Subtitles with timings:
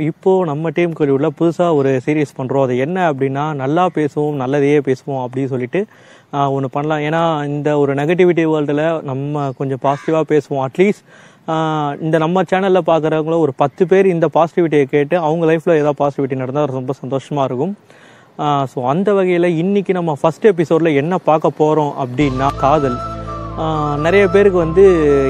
[0.00, 5.22] இப்போ நம்ம டீம் உள்ள புதுசாக ஒரு சீரியஸ் பண்ணுறோம் அது என்ன அப்படின்னா நல்லா பேசுவோம் நல்லதையே பேசுவோம்
[5.24, 5.80] அப்படின்னு சொல்லிட்டு
[6.54, 7.02] ஒன்று பண்ணலாம்.
[7.08, 10.62] ஏன்னா இந்த ஒரு நெகட்டிவிட்டி வேர்ல்டில் நம்ம கொஞ்சம் பாசிட்டிவாக பேசுவோம்.
[10.66, 11.04] அட்லீஸ்ட்
[12.06, 16.76] இந்த நம்ம சேனலில் பார்க்குறவங்கள ஒரு பத்து பேர் இந்த பாசிட்டிவிட்டியை கேட்டு அவங்க லைஃப்பில் ஏதாவது பாசிட்டிவிட்டி நடந்தால்
[16.80, 17.76] ரொம்ப சந்தோஷமாக இருக்கும்.
[18.72, 22.98] ஸோ அந்த வகையில் இன்றைக்கி நம்ம ஃபஸ்ட் எபிசோடில் என்ன பார்க்க போகிறோம் அப்படின்னா காதல்.
[24.04, 24.84] நிறைய பேருக்கு வந்து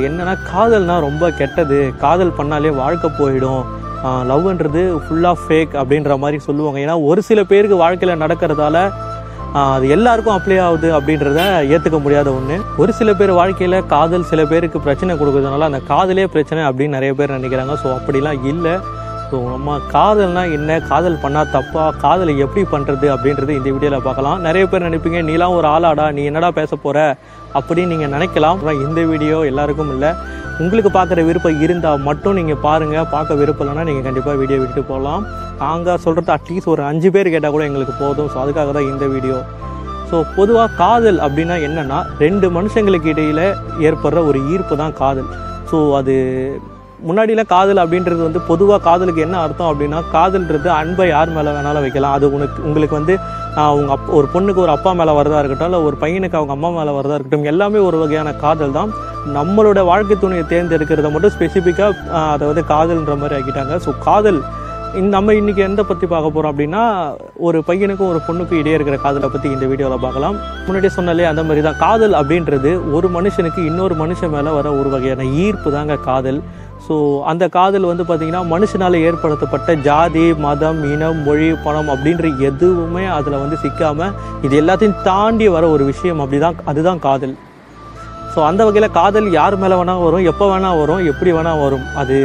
[0.08, 1.79] என்னன்னா காதல்னால் ரொம்ப கெட்டது.
[2.04, 3.62] காதல் பண்ணாலே வாழ்க்கை போயிடும்.
[4.30, 6.79] லவ்ன்றது ஃபுல்லாக ஃபேக் அப்படின்ற மாதிரி சொல்லுவாங்க.
[6.84, 8.79] ஏன்னா ஒரு சில பேருக்கு வாழ்க்கையில் நடக்கிறதால
[9.62, 11.40] அது எல்லாருக்கும் அப்ளை ஆகுது அப்படின்றத
[11.74, 16.62] ஏற்றுக்க முடியாத ஒன்று ஒரு சில பேர் வாழ்க்கையில் காதல் சில பேருக்கு பிரச்சனை கொடுக்குறதுனால அந்த காதலே பிரச்சனை
[16.68, 17.74] அப்படின்னு நிறைய பேர் நினைக்கிறாங்க.
[17.82, 18.74] ஸோ அப்படிலாம் இல்லை.
[19.29, 20.79] ஸோ நம்ம காதல்னா என்ன?
[20.88, 21.84] காதல் பண்ணால் தப்பா?
[22.04, 24.40] காதலை எப்படி பண்ணுறது அப்படின்றது இந்த வீடியோவில் பார்க்கலாம்.
[24.46, 26.98] நிறைய பேர் நினைப்பீங்க நீலாம் ஒரு ஆளாடா நீ என்னடா பேச போகிற
[27.58, 28.60] அப்படின்னு நீங்கள் நினைக்கலாம்.
[28.86, 30.10] இந்த வீடியோ எல்லாருக்கும் இல்லை.
[30.61, 35.22] உங்களுக்கு பார்க்குற விருப்பம் இருந்தால் மட்டும் நீங்கள் பாருங்கள் பார்க்க விருப்பம் இல்லைன்னா நீங்கள் கண்டிப்பாக வீடியோ விட்டுட்டு போகலாம்.
[35.62, 38.28] நாங்கள் சொல்கிறது அட்லீஸ்ட் ஒரு அஞ்சு பேர் கேட்டால் கூட எங்களுக்கு போதும்.
[38.33, 39.38] ஸோ அதுக்காக தான் இந்த வீடியோ.
[40.10, 43.44] ஸோ பொதுவாக காதல் அப்படின்னா என்னென்னா ரெண்டு மனுஷங்களுக்கு இடையில்
[43.88, 45.30] ஏற்படுற ஒரு ஈர்ப்பு தான் காதல்.
[45.70, 46.14] ஸோ அது
[47.06, 52.16] முன்னாடியில் காதல் அப்படின்றது வந்து பொதுவாக காதலுக்கு என்ன அர்த்தம் அப்படின்னா காதல்ன்றது அன்பை யார் மேலே வேணாலும் வைக்கலாம்.
[52.16, 53.14] அது உனக்கு உங்களுக்கு வந்து
[53.62, 56.92] அவங்க அப் ஒரு பொண்ணுக்கு ஒரு அப்பா மேலே வரதா இருக்கட்டும் இல்லை ஒரு பையனுக்கு அவங்க அம்மா மேலே
[56.98, 58.92] வரதா இருக்கட்டும் எல்லாமே ஒரு வகையான காதல் தான்.
[59.38, 63.74] நம்மளோட வாழ்க்கை துணையை தேர்ந்தெடுக்கிறத மட்டும் ஸ்பெசிஃபிக்காக அதை வந்து காதல்ன்ற மாதிரி ஆக்கிட்டாங்க.
[63.84, 64.40] ஸோ காதல்
[65.00, 66.80] இந் நம்ம இன்றைக்கி எந்த பற்றி பார்க்க போகிறோம் அப்படின்னா
[67.46, 70.34] ஒரு பையனுக்கும் ஒரு பொண்ணுக்கும் இடையே இருக்கிற காதலை பற்றி இந்த வீடியோவில் பார்க்கலாம்.
[70.64, 71.78] முன்னாடியே சொன்னாலே அந்த மாதிரி தான்.
[71.84, 76.40] காதல் அப்படின்றது ஒரு மனுஷனுக்கு இன்னொரு மனுஷன் மேலே வர ஒரு வகையான ஈர்ப்பு தாங்க காதல்.
[76.88, 76.96] ஸோ
[77.32, 83.58] அந்த காதல் வந்து பார்த்திங்கன்னா மனுஷனால் ஏற்படுத்தப்பட்ட ஜாதி மதம் இனம் மொழி பணம் அப்படின்ற எதுவுமே அதில் வந்து
[83.64, 84.14] சிக்காமல்
[84.48, 87.34] இது எல்லாத்தையும் தாண்டி வர ஒரு விஷயம் அப்படிதான் அதுதான் காதல்.
[88.34, 92.16] ஸோ அந்த வகையில் காதல் யார் மேலே வேணால் வரும் எப்போ வேணால் வரும் எப்படி வேணால் வரும் அது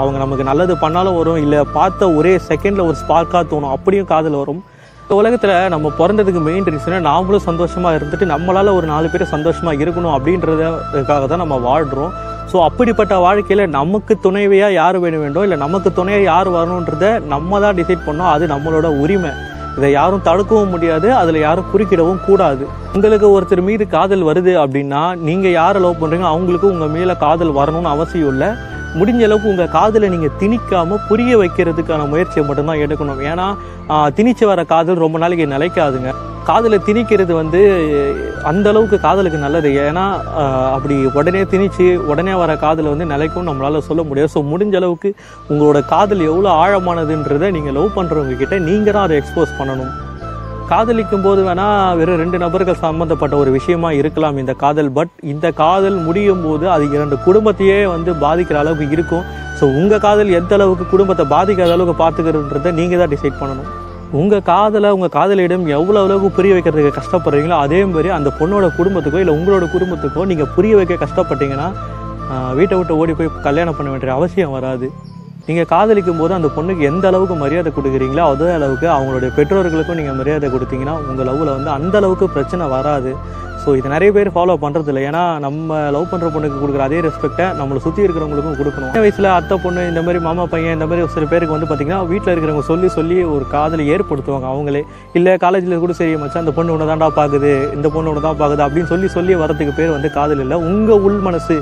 [0.00, 4.62] அவங்க நமக்கு நல்லது பண்ணாலும் வரும் இல்லை பார்த்த ஒரே செகண்டில் ஒரு ஸ்பார்க்காக தோணும் அப்படியும் காதல் வரும்.
[5.02, 10.14] இந்த உலகத்தில் நம்ம பிறந்ததுக்கு மெயின் ரீசனே நாமளும் சந்தோஷமாக இருந்துட்டு நம்மளால் ஒரு நாலு பேர் சந்தோஷமாக இருக்கணும்
[10.16, 12.12] அப்படின்றதுக்காக தான் நம்ம வாழ்கிறோம்
[12.52, 17.78] ஸோ அப்படிப்பட்ட வாழ்க்கையில் நமக்கு துணைவையாக யார் வேணும் வேண்டும் இல்லை நமக்கு துணையாக யார் வரணுன்றத நம்ம தான்
[17.80, 19.32] டிசைட் பண்ணோம் அது நம்மளோட உரிமை.
[19.78, 22.64] இதை யாரும் தடுக்கவும் முடியாது அதில் யாரும் குறுக்கிடவும் கூடாது.
[22.96, 27.92] உங்களுக்கு ஒருத்தர் மீது காதல் வருது அப்படின்னா நீங்கள் யாரை லவ் பண்ணுறீங்க அவங்களுக்கு உங்கள் மேலே காதல் வரணும்னு
[27.96, 28.48] அவசியம் இல்லை.
[29.00, 33.20] முடிஞ்ச அளவுக்கு உங்கள் காதலை நீங்கள் திணிக்காமல் புரிய வைக்கிறதுக்கான முயற்சியை மட்டும்தான் எடுக்கணும்.
[33.30, 33.46] ஏன்னா
[34.18, 36.12] திணிச்சு வர காதல் ரொம்ப நாளைக்கு நிலைக்காதுங்க.
[36.48, 37.60] காதலை திணிக்கிறது வந்து
[38.50, 39.68] அந்த அளவுக்கு காதலுக்கு நல்லது.
[39.84, 40.04] ஏன்னா
[40.74, 44.30] அப்படி உடனே திணிச்சு உடனே வர காதலை வந்து நிலைக்கும் நம்மளால் சொல்ல முடியாது.
[44.34, 45.10] ஸோ முடிஞ்ச அளவுக்கு
[45.50, 49.92] உங்களோட காதல் எவ்வளோ ஆழமானதுன்றதை நீங்கள் லவ் பண்ணுறவங்க கிட்ட நீங்கள் தான் அதை எக்ஸ்போஸ் பண்ணணும்.
[50.70, 54.92] காதலிக்கும் போது வேணால் வெறும் ரெண்டு நபர்கள் சம்மந்தப்பட்ட ஒரு விஷயமா இருக்கலாம் இந்த காதல்.
[54.98, 59.26] பட் இந்த காதல் முடியும் போது அது இரண்டு குடும்பத்தையே வந்து பாதிக்கிற அளவுக்கு இருக்கும்.
[59.58, 63.70] ஸோ உங்கள் காதல் எந்த அளவுக்கு குடும்பத்தை பாதிக்காத அளவுக்கு பார்த்துக்கிறதுன்றதை நீங்கள் தான் டிசைட் பண்ணணும்.
[64.18, 69.34] உங்கள் காதலை உங்கள் காதலியிடம் எவ்வளோ அளவுக்கு புரிய வைக்கிறதுக்கு கஷ்டப்படுறீங்களோ அதே மாதிரி அந்த பொண்ணோட குடும்பத்துக்கோ இல்லை
[69.38, 71.66] உங்களோட குடும்பத்துக்கோ நீங்கள் புரிய வைக்க கஷ்டப்பட்டீங்கன்னா
[72.58, 74.86] வீட்டை விட்டு ஓடி போய் கல்யாணம் பண்ண வேண்டிய அவசியம் வராது.
[75.48, 80.48] நீங்கள் காதலிக்கும் போது அந்த பொண்ணுக்கு எந்த அளவுக்கு மரியாதை கொடுக்குறீங்களோ அதே அளவுக்கு அவங்களுடைய பெற்றோர்களுக்கும் நீங்கள் மரியாதை
[80.54, 83.12] கொடுத்தீங்கன்னா உங்கள் லவ்வில் வந்து அந்த அளவுக்கு பிரச்சனை வராது.
[83.66, 87.46] ஸோ இது நிறைய பேர் ஃபாலோ பண்ணுறது இல்லை ஏன்னா நம்ம லவ் பண்ணுற பொண்ணுக்கு கொடுக்குற அதே ரெஸ்பெக்டை
[87.60, 88.90] நம்மளை சுற்றி இருக்கிறவங்களுக்கும் கொடுக்கணும்.
[88.90, 92.32] சின்ன வயசில் அத்தை பொண்ணு இந்த மாதிரி மாமா பையன் இந்த மாதிரி சில பேருக்கு வந்து பார்த்தீங்கன்னா வீட்டில்
[92.32, 94.82] இருக்கிறவங்க சொல்லி சொல்லி ஒரு காதலை ஏற்படுத்துவாங்க அவங்களே.
[95.20, 98.66] இல்லை காலேஜில் கூட சரி மச்சா அந்த பொண்ணு ஒன்று தான்டா பார்க்குது இந்த பொண்ணு ஒன்று தான் பார்க்குது
[98.68, 100.58] அப்படின்னு சொல்லி சொல்லி வரதுக்கு பேர் வந்து காதல் இல்லை.
[100.70, 101.56] உங்கள் உள் மனசு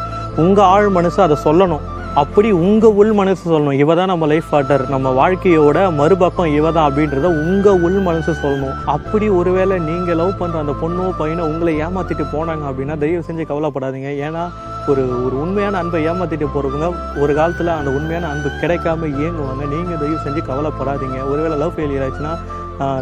[0.44, 1.84] உங்கள் ஆழ் மனசு அதை சொல்லணும்.
[2.20, 3.78] அப்படி உங்கள் உள் மனசு சொல்லணும்.
[3.82, 8.76] இவ தான் நம்ம லைஃப் பார்ட்னர் நம்ம வாழ்க்கையோட மறுபக்கம் இவ தான் அப்படின்றத உங்கள் உள் மனசு சொல்லணும்.
[8.94, 14.12] அப்படி ஒருவேளை நீங்கள் லவ் பண்ணுற அந்த பொண்ணோ பையனோ உங்களை ஏமாற்றிட்டு போனாங்க அப்படின்னா தயவு செஞ்சு கவலைப்படாதீங்க.
[14.26, 14.44] ஏன்னா
[14.92, 16.88] ஒரு ஒரு உண்மையான அன்பை ஏமாற்றிட்டு போகிறவங்க
[17.25, 19.64] ஒரு காலத்தில் அந்த உண்மையான அன்பு கிடைக்காம இயங்குவாங்க.
[19.75, 21.20] நீங்கள் தயவு செஞ்சு கவலைப்படாதீங்க.
[21.32, 22.34] ஒருவேளை லவ் ஃபெயிலியர் ஆச்சுன்னா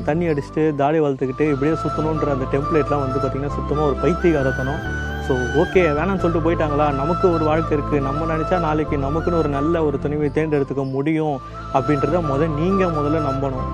[0.08, 4.82] தண்ணி அடிச்சுட்டு தாடி வளர்த்துக்கிட்டு இப்படியே சுற்றணுன்ற அந்த டெம்ப்ளேட்லாம் வந்து பார்த்திங்கன்னா சுத்தமாக ஒரு பைத்தியகாரத்தனம்.
[5.26, 6.86] ஸோ ஓகே வேணாம்னு சொல்லிட்டு போயிட்டாங்களா?
[7.00, 11.36] நமக்கு ஒரு வாழ்க்கை இருக்குது நம்ம நினச்சா நாளைக்கு நமக்குன்னு ஒரு நல்ல ஒரு துணிவை தேர்ந்தெடுத்துக்க முடியும்
[11.76, 13.68] அப்படின்றத முதல் நீங்கள் முதல்ல நம்பணும்.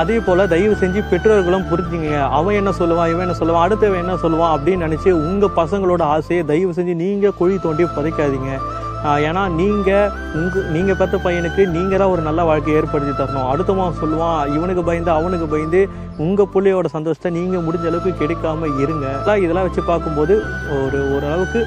[0.00, 4.54] அதே போல் தயவு செஞ்சு பெற்றோர்களும் புரிஞ்சுங்க அவன் என்ன சொல்லுவான் இவன் என்ன சொல்லுவான் அடுத்தவன் என்ன சொல்லுவான்
[4.54, 8.52] அப்படின்னு நினச்சி உங்கள் பசங்களோட ஆசையை தயவு செஞ்சு நீங்கள் குழி தோண்டி புதைக்காதீங்க.
[9.28, 10.10] ஏன்னா நீங்கள்
[10.40, 13.48] உங்கள் நீங்கள் பெற்ற பையனுக்கு நீங்கள் தான் ஒரு நல்ல வாழ்க்கையை ஏற்படுத்தி தரணும்.
[13.52, 15.80] அடுத்தவன் சொல்லுவான் இவனுக்கு பயந்து அவனுக்கு பயந்து
[16.24, 19.06] உங்கள் பிள்ளையோட சந்தோஷத்தை நீங்கள் முடிஞ்ச அளவுக்கு கெடுக்காம இருங்க.
[19.16, 20.36] இதெல்லாம் இதெல்லாம் வச்சு பார்க்கும்போது
[20.82, 21.62] ஒரு ஓரளவுக்கு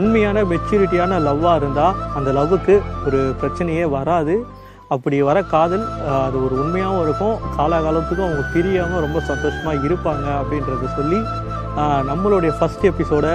[0.00, 2.76] உண்மையான மெச்சூரிட்டியான லவ்வாக இருந்தால் அந்த லவ்வுக்கு
[3.06, 4.36] ஒரு பிரச்சனையே வராது.
[4.94, 5.84] அப்படி வர காதல்
[6.26, 7.36] அது ஒரு உண்மையாகவும் இருக்கும்.
[7.58, 11.20] காலாகாலத்துக்கும் அவங்க பிரியாமல் ரொம்ப சந்தோஷமாக இருப்பாங்க அப்படின்றத சொல்லி
[12.12, 13.34] நம்மளுடைய ஃபர்ஸ்ட் எபிசோடை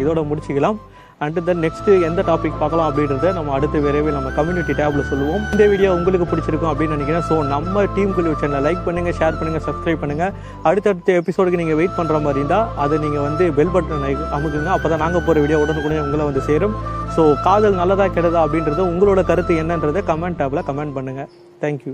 [0.00, 0.78] இதோட முடிச்சுக்கலாம்.
[1.24, 5.42] அண்ட் தென் நெக்ஸ்ட் எந்த டாபிக் பார்க்கலாம் அப்படின்றத நம்ம அடுத்த விரைவில் நம்ம கம்யூனிட்டி டேபில் சொல்லுவோம்.
[5.54, 7.24] இந்த வீடியோ உங்களுக்கு பிடிச்சிருக்கும் அப்படின்னு நினைக்கிறேன்.
[7.28, 10.26] ஸோ நம்ம டீம் குழு சேனலை லைக் பண்ணுங்க ஷேர் பண்ணுங்க சப்ஸ்கிரைப் பண்ணுங்க.
[10.70, 14.70] அடுத்தடுத்த எபிசோடுக்கு நீங்க வெயிட் பண்ற மாதிரி இருந்தால் அதை நீங்க வந்து பெல் பட்டன் அமுக்குங்க.
[14.76, 16.76] அப்பதான் நாங்க போற வீடியோ உடனுக்குடனே உங்களை வந்து சேரும்.
[17.16, 21.24] ஸோ காதல் நல்லதா கெட்டதா அப்படின்றது உங்களோட கருத்து என்னன்றதை கமெண்ட் டேப்ல கமெண்ட் பண்ணுங்க.
[21.62, 21.90] Thank you